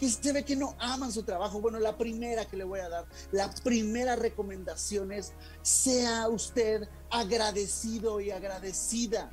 que 0.00 0.08
se 0.08 0.32
ve 0.32 0.44
que 0.44 0.56
no 0.56 0.74
aman 0.78 1.12
su 1.12 1.22
trabajo. 1.22 1.60
Bueno, 1.60 1.78
la 1.78 1.98
primera 1.98 2.46
que 2.46 2.56
le 2.56 2.64
voy 2.64 2.80
a 2.80 2.88
dar, 2.88 3.06
la 3.32 3.50
primera 3.62 4.16
recomendación 4.16 5.12
es, 5.12 5.34
sea 5.60 6.26
usted 6.28 6.88
agradecido 7.10 8.18
y 8.20 8.30
agradecida. 8.30 9.30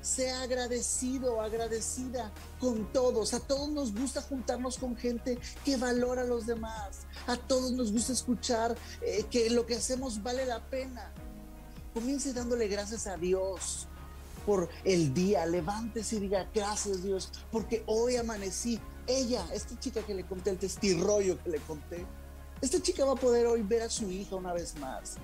Sea 0.00 0.42
agradecido 0.42 1.40
agradecida 1.40 2.32
con 2.60 2.92
todos. 2.92 3.34
A 3.34 3.40
todos 3.40 3.68
nos 3.68 3.92
gusta 3.92 4.22
juntarnos 4.22 4.78
con 4.78 4.96
gente 4.96 5.40
que 5.64 5.76
valora 5.76 6.22
a 6.22 6.26
los 6.26 6.46
demás. 6.46 7.00
A 7.26 7.36
todos 7.36 7.72
nos 7.72 7.90
gusta 7.90 8.12
escuchar 8.12 8.76
eh, 9.02 9.24
que 9.28 9.50
lo 9.50 9.66
que 9.66 9.74
hacemos 9.74 10.22
vale 10.22 10.46
la 10.46 10.64
pena. 10.70 11.12
Comience 11.92 12.32
dándole 12.32 12.68
gracias 12.68 13.08
a 13.08 13.16
Dios 13.16 13.88
por 14.46 14.70
el 14.84 15.12
día. 15.12 15.44
Levántese 15.44 16.16
y 16.16 16.20
diga 16.20 16.48
gracias 16.54 17.02
Dios 17.02 17.30
porque 17.52 17.82
hoy 17.86 18.16
amanecí 18.16 18.80
ella, 19.06 19.44
esta 19.52 19.78
chica 19.78 20.00
que 20.02 20.14
le 20.14 20.24
conté, 20.24 20.50
el 20.50 20.58
testirrollo 20.58 21.42
que 21.42 21.50
le 21.50 21.58
conté, 21.58 22.06
esta 22.60 22.80
chica 22.80 23.04
va 23.04 23.12
a 23.12 23.16
poder 23.16 23.46
hoy 23.46 23.62
ver 23.62 23.82
a 23.82 23.90
su 23.90 24.10
hija 24.10 24.36
una 24.36 24.52
vez 24.52 24.74
más 24.78 25.16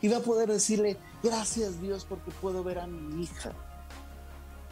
y 0.00 0.08
va 0.08 0.18
a 0.18 0.22
poder 0.22 0.50
decirle, 0.50 0.96
gracias 1.22 1.80
Dios 1.80 2.04
porque 2.04 2.30
puedo 2.32 2.64
ver 2.64 2.80
a 2.80 2.86
mi 2.86 3.22
hija. 3.22 3.52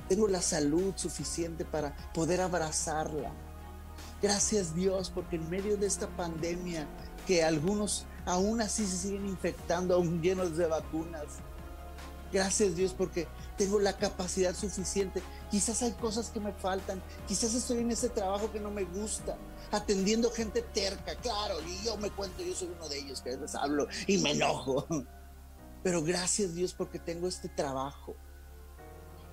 Tengo 0.09 0.27
la 0.27 0.43
salud 0.43 0.95
suficiente 0.97 1.65
para 1.65 1.95
poder 2.15 2.41
abrazarla. 2.41 3.33
Gracias 4.23 4.75
Dios 4.75 5.11
porque 5.11 5.37
en 5.37 5.49
medio 5.49 5.77
de 5.77 5.87
esta 5.87 6.09
pandemia 6.09 6.89
que 7.27 7.45
algunos 7.45 8.07
aún 8.25 8.61
así 8.61 8.87
se 8.87 8.97
siguen 8.97 9.27
infectando, 9.27 9.95
aún 9.95 10.21
llenos 10.21 10.57
de 10.57 10.67
vacunas. 10.67 11.27
Gracias 12.33 12.77
Dios 12.77 12.93
porque 12.93 13.27
tengo 13.57 13.81
la 13.81 13.97
capacidad 13.97 14.55
suficiente. 14.55 15.23
Quizás 15.51 15.83
hay 15.83 15.93
cosas 15.93 16.31
que 16.31 16.41
me 16.41 16.53
faltan, 16.53 17.03
quizás 17.27 17.55
estoy 17.55 17.79
en 17.79 17.91
ese 17.91 18.11
trabajo 18.11 18.53
que 18.53 18.61
no 18.61 18.71
me 18.71 18.85
gusta, 18.85 19.37
atendiendo 19.71 20.31
gente 20.31 20.63
terca, 20.63 21.15
claro, 21.17 21.57
y 21.67 21.85
yo 21.85 21.97
me 21.97 22.11
cuento, 22.11 22.43
yo 22.43 22.55
soy 22.55 22.69
uno 22.69 22.89
de 22.89 22.99
ellos 22.99 23.23
que 23.23 23.37
les 23.37 23.55
hablo 23.55 23.87
y 24.07 24.19
me 24.19 24.33
enojo. 24.33 24.87
pero 25.83 26.03
gracias 26.03 26.55
Dios 26.55 26.75
porque 26.75 26.99
tengo 26.99 27.29
este 27.29 27.49
trabajo. 27.49 28.17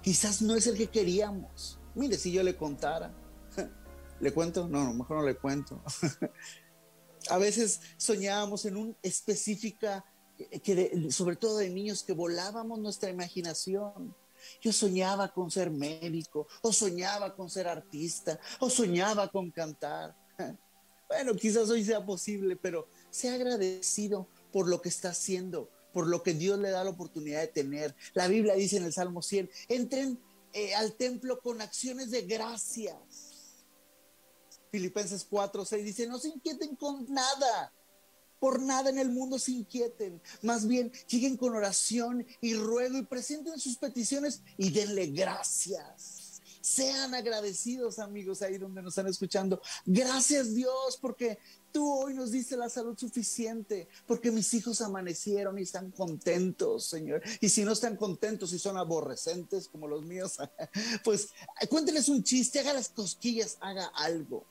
Quizás 0.01 0.41
no 0.41 0.55
es 0.55 0.67
el 0.67 0.77
que 0.77 0.87
queríamos. 0.87 1.79
Mire, 1.95 2.17
si 2.17 2.31
yo 2.31 2.43
le 2.43 2.55
contara, 2.55 3.13
¿le 4.19 4.33
cuento? 4.33 4.67
No, 4.67 4.93
mejor 4.93 5.17
no 5.17 5.25
le 5.25 5.35
cuento. 5.35 5.81
A 7.29 7.37
veces 7.39 7.81
soñábamos 7.97 8.65
en 8.65 8.77
un 8.77 8.97
específica, 9.01 10.05
que 10.35 11.11
sobre 11.11 11.35
todo 11.35 11.57
de 11.57 11.69
niños, 11.69 12.03
que 12.03 12.13
volábamos 12.13 12.79
nuestra 12.79 13.09
imaginación. 13.09 14.15
Yo 14.61 14.71
soñaba 14.71 15.33
con 15.33 15.49
ser 15.49 15.71
médico, 15.71 16.47
o 16.61 16.71
soñaba 16.71 17.35
con 17.35 17.49
ser 17.49 17.67
artista, 17.67 18.39
o 18.59 18.69
soñaba 18.69 19.27
con 19.29 19.51
cantar. 19.51 20.15
Bueno, 21.07 21.35
quizás 21.35 21.69
hoy 21.69 21.85
sea 21.85 22.03
posible, 22.03 22.55
pero 22.55 22.87
sea 23.11 23.35
agradecido 23.35 24.27
por 24.51 24.67
lo 24.67 24.81
que 24.81 24.89
está 24.89 25.09
haciendo, 25.09 25.69
por 25.93 26.07
lo 26.07 26.23
que 26.23 26.33
Dios 26.33 26.57
le 26.57 26.71
da 26.71 26.83
la 26.83 26.89
oportunidad 26.89 27.41
de 27.41 27.47
tener. 27.47 27.95
La 28.15 28.27
Biblia 28.27 28.55
dice 28.55 28.77
en 28.77 28.85
el 28.85 28.91
Salmo 28.91 29.21
100, 29.21 29.47
entren 29.69 30.19
eh, 30.51 30.73
al 30.73 30.93
templo 30.93 31.39
con 31.41 31.61
acciones 31.61 32.09
de 32.09 32.23
gracias. 32.23 33.65
Filipenses 34.71 35.27
4, 35.29 35.63
6 35.63 35.85
dice, 35.85 36.07
no 36.07 36.17
se 36.17 36.29
inquieten 36.29 36.75
con 36.75 37.05
nada, 37.07 37.71
por 38.45 38.61
nada 38.61 38.91
en 38.91 38.99
el 38.99 39.09
mundo 39.09 39.39
se 39.39 39.53
inquieten. 39.53 40.21
Más 40.43 40.67
bien, 40.67 40.91
lleguen 41.07 41.35
con 41.35 41.55
oración 41.55 42.27
y 42.41 42.53
ruego 42.53 42.95
y 42.99 43.03
presenten 43.03 43.59
sus 43.59 43.77
peticiones 43.77 44.43
y 44.55 44.69
denle 44.69 45.07
gracias. 45.07 46.43
Sean 46.61 47.15
agradecidos, 47.15 47.97
amigos, 47.97 48.43
ahí 48.43 48.59
donde 48.59 48.83
nos 48.83 48.91
están 48.91 49.07
escuchando. 49.07 49.59
Gracias, 49.83 50.53
Dios, 50.53 50.99
porque 51.01 51.39
tú 51.71 51.91
hoy 51.91 52.13
nos 52.13 52.29
diste 52.29 52.55
la 52.55 52.69
salud 52.69 52.95
suficiente, 52.95 53.87
porque 54.05 54.29
mis 54.29 54.53
hijos 54.53 54.79
amanecieron 54.81 55.57
y 55.57 55.63
están 55.63 55.89
contentos, 55.89 56.85
Señor. 56.85 57.23
Y 57.41 57.49
si 57.49 57.63
no 57.63 57.71
están 57.71 57.95
contentos 57.95 58.53
y 58.53 58.59
son 58.59 58.77
aborrecentes 58.77 59.67
como 59.69 59.87
los 59.87 60.05
míos, 60.05 60.37
pues 61.03 61.29
cuénteles 61.67 62.09
un 62.09 62.23
chiste, 62.23 62.59
haga 62.59 62.73
las 62.73 62.89
cosquillas, 62.89 63.57
haga 63.59 63.87
algo. 63.95 64.45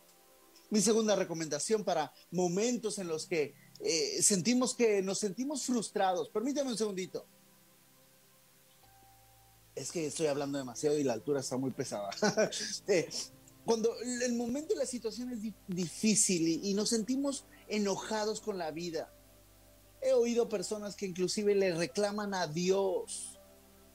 Mi 0.71 0.81
segunda 0.81 1.15
recomendación 1.15 1.85
para 1.85 2.13
momentos 2.33 2.99
en 2.99 3.07
los 3.07 3.27
que 3.27 3.55
eh, 3.81 4.23
sentimos 4.23 4.75
que 4.75 5.03
nos 5.03 5.19
sentimos 5.19 5.65
frustrados. 5.65 6.29
Permítame 6.29 6.71
un 6.71 6.79
segundito. 6.79 7.27
Es 9.75 9.91
que 9.91 10.07
estoy 10.07 10.27
hablando 10.27 10.59
demasiado 10.59 10.97
y 10.99 11.05
la 11.05 11.15
altura 11.15 11.41
está 11.41 11.57
muy 11.57 11.71
pesada. 11.71 12.11
Eh, 12.87 13.09
cuando 13.65 13.91
el 14.23 14.35
momento 14.35 14.75
y 14.75 14.77
la 14.77 14.87
situación 14.87 15.33
es 15.33 15.39
difícil 15.67 16.49
y, 16.63 16.75
nos 16.75 16.91
sentimos 16.91 17.47
enojados 17.69 18.43
con 18.43 18.59
la 18.59 18.71
vida, 18.71 19.11
he 20.03 20.13
oído 20.13 20.51
personas 20.51 20.97
que 20.97 21.07
inclusive 21.07 21.55
le 21.55 21.75
reclaman 21.75 22.35
a 22.35 22.47
Dios 22.47 23.41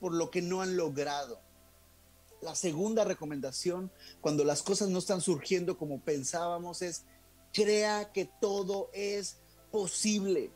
por 0.00 0.12
lo 0.12 0.28
que 0.30 0.42
no 0.42 0.60
han 0.60 0.76
logrado. 0.76 1.40
La 2.42 2.56
segunda 2.56 3.04
recomendación, 3.04 3.92
cuando 4.20 4.42
las 4.44 4.62
cosas 4.62 4.88
no 4.88 4.98
están 4.98 5.20
surgiendo 5.20 5.78
como 5.78 6.00
pensábamos, 6.00 6.82
es 6.82 7.04
crea 7.52 8.10
que 8.12 8.28
todo 8.40 8.90
es 8.92 9.36
posible. 9.70 10.50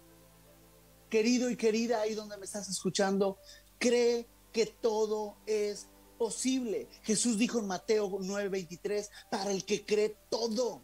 Querido 1.08 1.50
y 1.50 1.56
querida, 1.56 2.00
ahí 2.00 2.14
donde 2.14 2.36
me 2.36 2.44
estás 2.44 2.68
escuchando, 2.68 3.38
cree 3.78 4.26
que 4.52 4.66
todo 4.66 5.36
es 5.46 5.88
posible. 6.18 6.88
Jesús 7.02 7.38
dijo 7.38 7.58
en 7.58 7.66
Mateo 7.66 8.08
9:23, 8.08 9.10
para 9.30 9.50
el 9.50 9.64
que 9.64 9.84
cree 9.84 10.16
todo. 10.30 10.82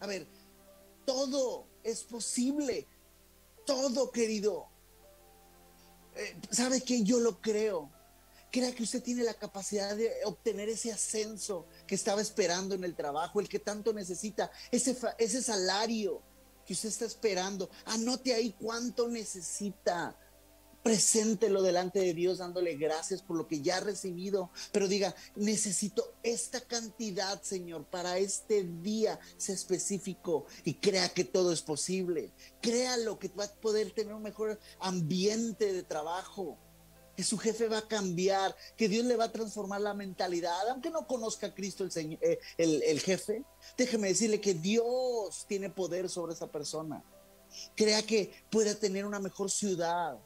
A 0.00 0.06
ver, 0.06 0.26
todo 1.04 1.66
es 1.82 2.02
posible. 2.04 2.86
Todo, 3.66 4.10
querido. 4.10 4.68
Eh, 6.14 6.36
¿Sabe 6.50 6.82
que 6.82 7.02
Yo 7.02 7.18
lo 7.20 7.40
creo. 7.40 7.90
Crea 8.50 8.72
que 8.72 8.84
usted 8.84 9.02
tiene 9.02 9.24
la 9.24 9.34
capacidad 9.34 9.96
de 9.96 10.12
obtener 10.24 10.68
ese 10.68 10.92
ascenso 10.92 11.66
que 11.88 11.96
estaba 11.96 12.20
esperando 12.20 12.76
en 12.76 12.84
el 12.84 12.94
trabajo, 12.94 13.40
el 13.40 13.48
que 13.48 13.58
tanto 13.58 13.92
necesita, 13.92 14.48
ese, 14.70 14.96
ese 15.18 15.42
salario 15.42 16.22
que 16.66 16.72
usted 16.72 16.88
está 16.88 17.04
esperando. 17.04 17.70
Anote 17.86 18.34
ahí 18.34 18.54
cuánto 18.58 19.08
necesita. 19.08 20.16
Preséntelo 20.82 21.62
delante 21.62 21.98
de 21.98 22.12
Dios 22.12 22.38
dándole 22.38 22.76
gracias 22.76 23.22
por 23.22 23.38
lo 23.38 23.48
que 23.48 23.62
ya 23.62 23.78
ha 23.78 23.80
recibido. 23.80 24.50
Pero 24.70 24.86
diga, 24.86 25.14
necesito 25.34 26.14
esta 26.22 26.60
cantidad, 26.60 27.40
Señor, 27.42 27.86
para 27.86 28.18
este 28.18 28.64
día 28.64 29.18
sea 29.38 29.54
específico 29.54 30.44
y 30.62 30.74
crea 30.74 31.08
que 31.08 31.24
todo 31.24 31.52
es 31.52 31.62
posible. 31.62 32.34
Crea 32.60 32.98
lo 32.98 33.18
que 33.18 33.28
va 33.28 33.44
a 33.44 33.54
poder 33.54 33.92
tener 33.92 34.12
un 34.12 34.22
mejor 34.22 34.60
ambiente 34.78 35.72
de 35.72 35.82
trabajo 35.82 36.58
que 37.16 37.22
su 37.22 37.38
jefe 37.38 37.68
va 37.68 37.78
a 37.78 37.88
cambiar, 37.88 38.56
que 38.76 38.88
Dios 38.88 39.04
le 39.04 39.16
va 39.16 39.24
a 39.24 39.32
transformar 39.32 39.80
la 39.80 39.94
mentalidad, 39.94 40.68
aunque 40.68 40.90
no 40.90 41.06
conozca 41.06 41.48
a 41.48 41.54
Cristo 41.54 41.84
el, 41.84 42.18
eh, 42.20 42.38
el, 42.58 42.82
el 42.82 43.00
jefe, 43.00 43.44
déjeme 43.76 44.08
decirle 44.08 44.40
que 44.40 44.54
Dios 44.54 45.44
tiene 45.48 45.70
poder 45.70 46.08
sobre 46.08 46.34
esa 46.34 46.50
persona. 46.50 47.04
Crea 47.76 48.02
que 48.02 48.32
pueda 48.50 48.74
tener 48.74 49.04
una 49.04 49.20
mejor 49.20 49.50
ciudad. 49.50 50.18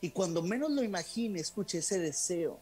Y 0.00 0.10
cuando 0.10 0.42
menos 0.42 0.70
lo 0.70 0.82
imagine, 0.82 1.40
escuche 1.40 1.78
ese 1.78 1.98
deseo, 1.98 2.60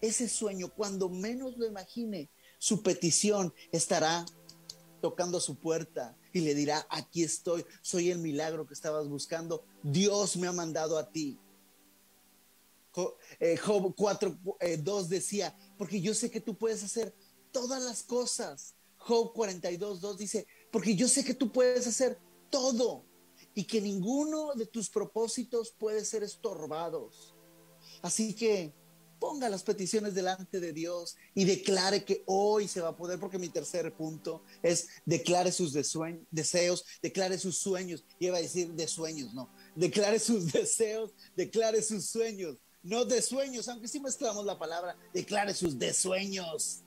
ese 0.00 0.28
sueño, 0.28 0.72
cuando 0.74 1.08
menos 1.08 1.56
lo 1.56 1.66
imagine, 1.66 2.30
su 2.58 2.82
petición 2.82 3.52
estará 3.72 4.24
tocando 5.00 5.40
su 5.40 5.56
puerta 5.56 6.16
y 6.32 6.40
le 6.40 6.54
dirá, 6.54 6.86
aquí 6.88 7.22
estoy, 7.22 7.66
soy 7.82 8.10
el 8.10 8.18
milagro 8.18 8.66
que 8.66 8.74
estabas 8.74 9.08
buscando, 9.08 9.64
Dios 9.82 10.36
me 10.36 10.46
ha 10.46 10.52
mandado 10.52 10.96
a 10.96 11.10
ti. 11.10 11.38
Eh, 13.40 13.56
Job 13.56 13.94
4, 13.96 14.38
2 14.42 14.56
eh, 14.60 15.08
decía, 15.08 15.56
porque 15.78 16.00
yo 16.00 16.14
sé 16.14 16.30
que 16.30 16.40
tú 16.40 16.56
puedes 16.56 16.82
hacer 16.82 17.14
todas 17.50 17.82
las 17.82 18.02
cosas. 18.02 18.74
Job 18.96 19.32
42, 19.32 20.00
2 20.00 20.18
dice, 20.18 20.46
porque 20.70 20.94
yo 20.94 21.08
sé 21.08 21.24
que 21.24 21.34
tú 21.34 21.50
puedes 21.50 21.86
hacer 21.86 22.18
todo 22.50 23.04
y 23.54 23.64
que 23.64 23.80
ninguno 23.80 24.54
de 24.54 24.66
tus 24.66 24.88
propósitos 24.88 25.72
puede 25.72 26.04
ser 26.04 26.22
estorbados. 26.22 27.34
Así 28.00 28.34
que 28.34 28.72
ponga 29.18 29.48
las 29.48 29.62
peticiones 29.62 30.14
delante 30.14 30.58
de 30.58 30.72
Dios 30.72 31.16
y 31.32 31.44
declare 31.44 32.04
que 32.04 32.24
hoy 32.26 32.66
se 32.66 32.80
va 32.80 32.88
a 32.88 32.96
poder, 32.96 33.20
porque 33.20 33.38
mi 33.38 33.48
tercer 33.48 33.94
punto 33.96 34.42
es 34.62 34.88
declare 35.04 35.52
sus 35.52 35.72
deseos, 35.72 36.84
declare 37.00 37.38
sus 37.38 37.56
sueños. 37.56 38.04
Y 38.18 38.26
iba 38.26 38.38
a 38.38 38.42
decir 38.42 38.72
de 38.72 38.88
sueños, 38.88 39.32
no. 39.32 39.48
Declare 39.76 40.18
sus 40.18 40.52
deseos, 40.52 41.12
declare 41.36 41.82
sus 41.82 42.06
sueños 42.06 42.58
no 42.82 43.04
de 43.04 43.22
sueños, 43.22 43.68
aunque 43.68 43.88
sí 43.88 44.00
mezclamos 44.00 44.44
la 44.44 44.58
palabra, 44.58 44.96
declare 45.12 45.54
sus 45.54 45.78
de 45.78 45.92
sueños. 45.92 46.82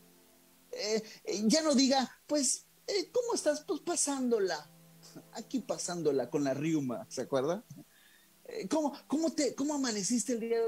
Eh, 0.72 1.02
eh, 1.24 1.42
ya 1.46 1.62
no 1.62 1.74
diga, 1.74 2.10
pues, 2.28 2.68
eh, 2.88 3.10
¿cómo 3.12 3.34
estás? 3.34 3.64
Pues 3.66 3.82
pasándola. 3.82 4.70
Aquí 5.32 5.60
pasándola 5.60 6.30
con 6.30 6.44
la 6.44 6.54
riuma, 6.54 7.06
¿se 7.10 7.22
acuerda? 7.22 7.64
¿cómo, 8.70 8.94
cómo, 9.08 9.32
te, 9.32 9.56
¿Cómo 9.56 9.74
amaneciste 9.74 10.34
el 10.34 10.40
día? 10.42 10.60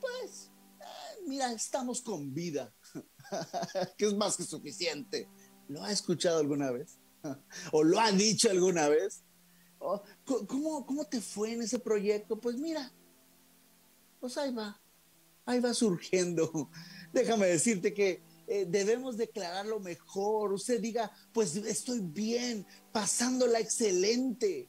Pues, 0.00 0.50
mira, 1.26 1.52
estamos 1.52 2.00
con 2.02 2.32
vida, 2.32 2.72
que 3.98 4.06
es 4.06 4.14
más 4.14 4.36
que 4.36 4.44
suficiente. 4.44 5.28
¿Lo 5.68 5.82
ha 5.82 5.90
escuchado 5.90 6.38
alguna 6.38 6.70
vez? 6.70 6.98
¿O 7.72 7.82
lo 7.82 7.98
ha 7.98 8.12
dicho 8.12 8.48
alguna 8.48 8.88
vez? 8.88 9.24
¿Cómo, 10.24 10.86
¿Cómo 10.86 11.04
te 11.04 11.20
fue 11.20 11.52
en 11.52 11.62
ese 11.62 11.78
proyecto? 11.78 12.40
Pues 12.40 12.56
mira, 12.56 12.92
pues 14.26 14.38
ahí 14.38 14.52
va, 14.52 14.80
ahí 15.44 15.60
va 15.60 15.72
surgiendo. 15.72 16.68
Déjame 17.12 17.46
decirte 17.46 17.94
que 17.94 18.22
eh, 18.48 18.66
debemos 18.68 19.16
declarar 19.16 19.66
lo 19.66 19.78
mejor. 19.78 20.52
Usted 20.52 20.80
diga, 20.80 21.12
pues 21.32 21.54
estoy 21.54 22.00
bien, 22.00 22.66
pasándola 22.90 23.60
excelente. 23.60 24.68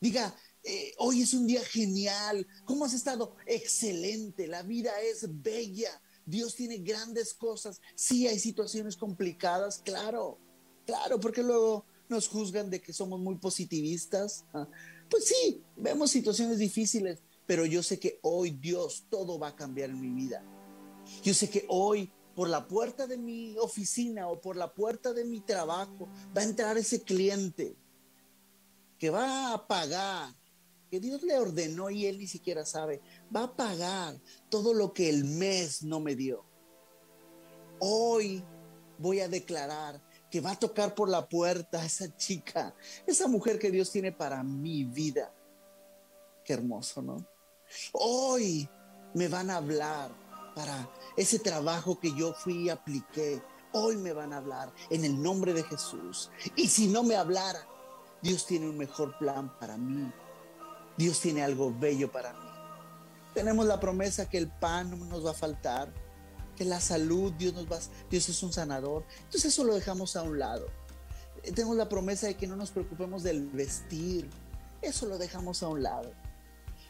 Diga, 0.00 0.34
eh, 0.64 0.94
hoy 0.98 1.22
es 1.22 1.32
un 1.32 1.46
día 1.46 1.62
genial. 1.64 2.44
¿Cómo 2.64 2.84
has 2.84 2.92
estado? 2.92 3.36
Excelente. 3.46 4.48
La 4.48 4.64
vida 4.64 4.90
es 5.00 5.28
bella. 5.42 6.02
Dios 6.26 6.56
tiene 6.56 6.78
grandes 6.78 7.34
cosas. 7.34 7.80
Sí, 7.94 8.26
hay 8.26 8.40
situaciones 8.40 8.96
complicadas, 8.96 9.78
claro, 9.78 10.38
claro, 10.86 11.20
porque 11.20 11.44
luego 11.44 11.84
nos 12.08 12.26
juzgan 12.26 12.68
de 12.68 12.80
que 12.80 12.92
somos 12.92 13.20
muy 13.20 13.36
positivistas. 13.36 14.44
Ah, 14.52 14.68
pues 15.08 15.26
sí, 15.26 15.62
vemos 15.76 16.10
situaciones 16.10 16.58
difíciles, 16.58 17.20
pero 17.48 17.64
yo 17.64 17.82
sé 17.82 17.98
que 17.98 18.20
hoy 18.20 18.50
Dios 18.50 19.06
todo 19.08 19.38
va 19.38 19.48
a 19.48 19.56
cambiar 19.56 19.88
en 19.88 20.02
mi 20.02 20.10
vida. 20.10 20.44
Yo 21.22 21.32
sé 21.32 21.48
que 21.48 21.64
hoy 21.70 22.12
por 22.34 22.50
la 22.50 22.68
puerta 22.68 23.06
de 23.06 23.16
mi 23.16 23.56
oficina 23.56 24.28
o 24.28 24.38
por 24.38 24.54
la 24.54 24.74
puerta 24.74 25.14
de 25.14 25.24
mi 25.24 25.40
trabajo 25.40 26.10
va 26.36 26.42
a 26.42 26.44
entrar 26.44 26.76
ese 26.76 27.02
cliente 27.02 27.74
que 28.98 29.08
va 29.08 29.54
a 29.54 29.66
pagar, 29.66 30.34
que 30.90 31.00
Dios 31.00 31.22
le 31.22 31.38
ordenó 31.38 31.88
y 31.88 32.04
él 32.04 32.18
ni 32.18 32.26
siquiera 32.26 32.66
sabe, 32.66 33.00
va 33.34 33.44
a 33.44 33.56
pagar 33.56 34.20
todo 34.50 34.74
lo 34.74 34.92
que 34.92 35.08
el 35.08 35.24
mes 35.24 35.82
no 35.82 36.00
me 36.00 36.16
dio. 36.16 36.44
Hoy 37.78 38.44
voy 38.98 39.20
a 39.20 39.28
declarar 39.28 40.02
que 40.30 40.42
va 40.42 40.50
a 40.50 40.58
tocar 40.58 40.94
por 40.94 41.08
la 41.08 41.26
puerta 41.26 41.82
esa 41.82 42.14
chica, 42.14 42.74
esa 43.06 43.26
mujer 43.26 43.58
que 43.58 43.70
Dios 43.70 43.90
tiene 43.90 44.12
para 44.12 44.42
mi 44.42 44.84
vida. 44.84 45.32
Qué 46.44 46.52
hermoso, 46.52 47.00
¿no? 47.00 47.37
Hoy 47.92 48.68
me 49.14 49.28
van 49.28 49.50
a 49.50 49.56
hablar 49.56 50.10
para 50.54 50.88
ese 51.16 51.38
trabajo 51.38 51.98
que 51.98 52.14
yo 52.14 52.32
fui 52.32 52.64
y 52.64 52.68
apliqué. 52.70 53.42
Hoy 53.72 53.96
me 53.96 54.12
van 54.12 54.32
a 54.32 54.38
hablar 54.38 54.72
en 54.90 55.04
el 55.04 55.22
nombre 55.22 55.52
de 55.52 55.62
Jesús. 55.62 56.30
Y 56.56 56.68
si 56.68 56.88
no 56.88 57.02
me 57.02 57.16
hablara, 57.16 57.66
Dios 58.22 58.46
tiene 58.46 58.68
un 58.68 58.76
mejor 58.76 59.16
plan 59.18 59.56
para 59.58 59.76
mí. 59.76 60.10
Dios 60.96 61.20
tiene 61.20 61.44
algo 61.44 61.72
bello 61.78 62.10
para 62.10 62.32
mí. 62.32 62.48
Tenemos 63.34 63.66
la 63.66 63.78
promesa 63.78 64.28
que 64.28 64.38
el 64.38 64.48
pan 64.48 64.90
no 64.90 65.04
nos 65.06 65.24
va 65.24 65.30
a 65.30 65.34
faltar, 65.34 65.92
que 66.56 66.64
la 66.64 66.80
salud, 66.80 67.32
Dios 67.34 67.54
nos 67.54 67.70
va, 67.70 67.78
Dios 68.10 68.28
es 68.28 68.42
un 68.42 68.52
sanador. 68.52 69.04
Entonces 69.18 69.46
eso 69.46 69.62
lo 69.62 69.74
dejamos 69.74 70.16
a 70.16 70.22
un 70.22 70.38
lado. 70.38 70.66
Tenemos 71.42 71.76
la 71.76 71.88
promesa 71.88 72.26
de 72.26 72.36
que 72.36 72.48
no 72.48 72.56
nos 72.56 72.70
preocupemos 72.72 73.22
del 73.22 73.46
vestir. 73.48 74.28
Eso 74.82 75.06
lo 75.06 75.18
dejamos 75.18 75.62
a 75.62 75.68
un 75.68 75.84
lado. 75.84 76.10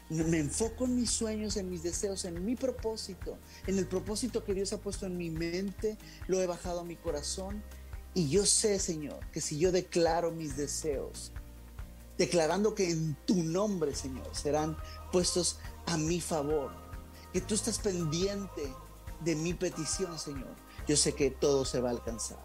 Me 0.09 0.39
enfoco 0.39 0.85
en 0.85 0.95
mis 0.95 1.11
sueños, 1.11 1.55
en 1.57 1.69
mis 1.69 1.83
deseos, 1.83 2.25
en 2.25 2.43
mi 2.43 2.55
propósito, 2.55 3.37
en 3.67 3.77
el 3.77 3.85
propósito 3.85 4.43
que 4.43 4.55
Dios 4.55 4.73
ha 4.73 4.79
puesto 4.79 5.05
en 5.05 5.17
mi 5.17 5.29
mente, 5.29 5.97
lo 6.27 6.41
he 6.41 6.47
bajado 6.47 6.79
a 6.79 6.83
mi 6.83 6.95
corazón. 6.95 7.63
Y 8.15 8.27
yo 8.29 8.45
sé, 8.45 8.79
Señor, 8.79 9.19
que 9.31 9.39
si 9.39 9.59
yo 9.59 9.71
declaro 9.71 10.31
mis 10.31 10.57
deseos, 10.57 11.31
declarando 12.17 12.73
que 12.73 12.89
en 12.89 13.15
tu 13.25 13.35
nombre, 13.43 13.93
Señor, 13.93 14.35
serán 14.35 14.75
puestos 15.11 15.59
a 15.85 15.97
mi 15.97 16.19
favor, 16.19 16.71
que 17.31 17.41
tú 17.41 17.53
estás 17.53 17.77
pendiente 17.77 18.73
de 19.21 19.35
mi 19.35 19.53
petición, 19.53 20.17
Señor, 20.17 20.55
yo 20.87 20.97
sé 20.97 21.13
que 21.13 21.29
todo 21.29 21.65
se 21.65 21.79
va 21.79 21.89
a 21.89 21.91
alcanzar. 21.91 22.39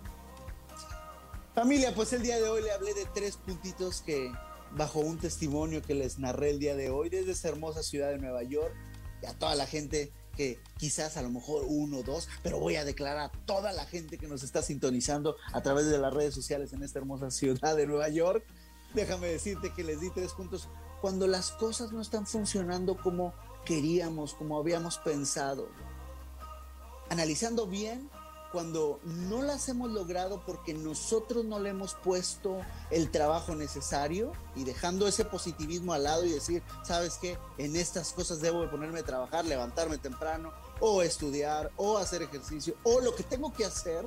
Familia, 1.55 1.95
pues 1.95 2.13
el 2.13 2.23
día 2.23 2.37
de 2.37 2.49
hoy 2.49 2.63
le 2.63 2.73
hablé 2.73 2.93
de 2.95 3.07
tres 3.15 3.37
puntitos 3.37 4.03
que 4.03 4.31
bajo 4.77 5.01
un 5.01 5.19
testimonio 5.19 5.83
que 5.83 5.95
les 5.95 6.19
narré 6.19 6.51
el 6.51 6.59
día 6.59 6.75
de 6.75 6.91
hoy 6.91 7.09
desde 7.09 7.33
esa 7.33 7.49
hermosa 7.49 7.83
ciudad 7.83 8.11
de 8.11 8.19
Nueva 8.19 8.43
York 8.43 8.75
y 9.23 9.27
a 9.27 9.35
toda 9.35 9.55
la 9.55 9.67
gente 9.67 10.13
que 10.37 10.59
quizás 10.79 11.17
a 11.17 11.23
lo 11.23 11.31
mejor 11.31 11.65
uno 11.67 11.99
o 11.99 12.03
dos, 12.03 12.29
pero 12.43 12.59
voy 12.59 12.77
a 12.77 12.85
declarar 12.85 13.31
a 13.31 13.47
toda 13.47 13.73
la 13.73 13.87
gente 13.87 14.19
que 14.19 14.27
nos 14.27 14.43
está 14.43 14.63
sintonizando 14.63 15.37
a 15.53 15.63
través 15.63 15.87
de 15.87 15.99
las 15.99 16.13
redes 16.13 16.35
sociales 16.35 16.73
en 16.73 16.83
esta 16.83 16.99
hermosa 16.99 17.31
ciudad 17.31 17.77
de 17.77 17.87
Nueva 17.87 18.09
York. 18.09 18.45
Déjame 18.95 19.29
decirte 19.29 19.73
que 19.73 19.85
les 19.85 20.01
di 20.01 20.11
tres 20.11 20.33
puntos. 20.33 20.69
Cuando 21.01 21.27
las 21.27 21.53
cosas 21.53 21.93
no 21.93 22.01
están 22.01 22.27
funcionando 22.27 22.97
como 22.97 23.33
queríamos, 23.65 24.35
como 24.35 24.59
habíamos 24.59 24.99
pensado, 24.99 25.69
analizando 27.11 27.67
bien 27.67 28.11
cuando 28.55 29.01
no 29.03 29.43
las 29.43 29.69
hemos 29.69 29.91
logrado 29.91 30.41
porque 30.47 30.75
nosotros 30.75 31.45
no 31.45 31.59
le 31.59 31.71
hemos 31.71 31.95
puesto 31.95 32.61
el 32.93 33.11
trabajo 33.11 33.57
necesario 33.57 34.31
y 34.55 34.63
dejando 34.63 35.09
ese 35.09 35.25
positivismo 35.25 35.93
al 35.93 36.05
lado 36.05 36.25
y 36.25 36.31
decir, 36.31 36.63
¿sabes 36.85 37.19
qué? 37.21 37.37
En 37.59 37.75
estas 37.75 38.13
cosas 38.13 38.41
debo 38.41 38.63
de 38.63 38.69
ponerme 38.69 39.01
a 39.01 39.05
trabajar, 39.05 39.45
levantarme 39.45 39.99
temprano 39.99 40.53
o 40.79 41.03
estudiar 41.03 41.73
o 41.77 41.99
hacer 41.99 42.23
ejercicio 42.23 42.77
o 42.85 43.01
lo 43.01 43.17
que 43.17 43.25
tengo 43.25 43.53
que 43.53 43.65
hacer 43.65 44.07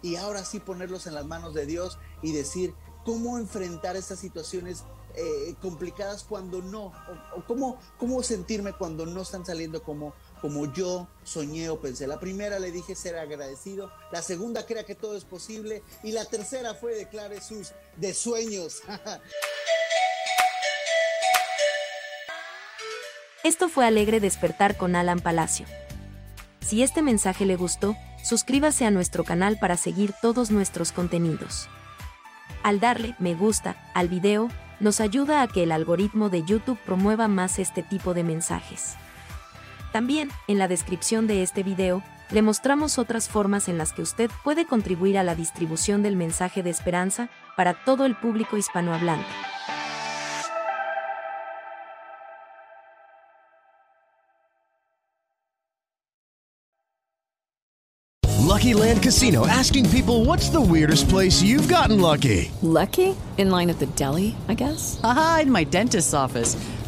y 0.00 0.14
ahora 0.14 0.44
sí 0.44 0.60
ponerlos 0.60 1.08
en 1.08 1.14
las 1.14 1.26
manos 1.26 1.54
de 1.54 1.66
Dios 1.66 1.98
y 2.22 2.30
decir 2.30 2.72
cómo 3.04 3.36
enfrentar 3.36 3.96
estas 3.96 4.20
situaciones 4.20 4.84
eh, 5.16 5.54
complicadas 5.60 6.22
cuando 6.22 6.62
no, 6.62 6.92
o, 7.36 7.44
cómo, 7.46 7.78
cómo 7.98 8.22
sentirme 8.22 8.72
cuando 8.72 9.06
no 9.06 9.22
están 9.22 9.44
saliendo 9.44 9.82
como, 9.82 10.12
como 10.40 10.72
yo 10.72 11.08
soñé 11.24 11.68
o 11.70 11.80
pensé. 11.80 12.06
La 12.06 12.20
primera 12.20 12.58
le 12.58 12.70
dije 12.70 12.94
ser 12.94 13.16
agradecido, 13.16 13.90
la 14.12 14.22
segunda 14.22 14.66
crea 14.66 14.84
que 14.84 14.94
todo 14.94 15.16
es 15.16 15.24
posible 15.24 15.82
y 16.02 16.12
la 16.12 16.24
tercera 16.24 16.74
fue 16.74 16.94
declare 16.94 17.40
sus 17.40 17.72
de 17.96 18.14
sueños. 18.14 18.82
Esto 23.44 23.68
fue 23.68 23.84
Alegre 23.84 24.20
Despertar 24.20 24.76
con 24.78 24.96
Alan 24.96 25.20
Palacio. 25.20 25.66
Si 26.62 26.82
este 26.82 27.02
mensaje 27.02 27.44
le 27.44 27.56
gustó, 27.56 27.94
suscríbase 28.22 28.86
a 28.86 28.90
nuestro 28.90 29.22
canal 29.22 29.58
para 29.58 29.76
seguir 29.76 30.14
todos 30.22 30.50
nuestros 30.50 30.92
contenidos. 30.92 31.68
Al 32.62 32.80
darle 32.80 33.14
me 33.18 33.34
gusta 33.34 33.76
al 33.92 34.08
video, 34.08 34.48
nos 34.80 35.00
ayuda 35.00 35.42
a 35.42 35.48
que 35.48 35.62
el 35.62 35.72
algoritmo 35.72 36.30
de 36.30 36.42
YouTube 36.42 36.78
promueva 36.86 37.28
más 37.28 37.58
este 37.58 37.82
tipo 37.82 38.14
de 38.14 38.24
mensajes. 38.24 38.94
También, 39.94 40.28
en 40.48 40.58
la 40.58 40.66
descripción 40.66 41.28
de 41.28 41.44
este 41.44 41.62
video, 41.62 42.02
le 42.32 42.42
mostramos 42.42 42.98
otras 42.98 43.28
formas 43.28 43.68
en 43.68 43.78
las 43.78 43.92
que 43.92 44.02
usted 44.02 44.28
puede 44.42 44.66
contribuir 44.66 45.16
a 45.16 45.22
la 45.22 45.36
distribución 45.36 46.02
del 46.02 46.16
mensaje 46.16 46.64
de 46.64 46.70
esperanza 46.70 47.30
para 47.56 47.84
todo 47.84 48.04
el 48.04 48.16
público 48.16 48.56
hispanohablante. 48.56 49.24
Lucky 58.40 58.74
Land 58.74 59.00
Casino 59.00 59.46
asking 59.46 59.88
people 59.90 60.24
what's 60.24 60.48
the 60.48 60.60
weirdest 60.60 61.08
place 61.08 61.40
you've 61.40 61.72
gotten 61.72 62.00
lucky? 62.00 62.50
Lucky? 62.62 63.14
In 63.36 63.50
line 63.50 63.70
at 63.70 63.78
the 63.78 63.86
deli, 63.94 64.34
I 64.48 64.54
guess? 64.54 64.98
Aha, 65.04 65.40
in 65.42 65.52
my 65.52 65.64
dentist's 65.64 66.14
office. 66.14 66.56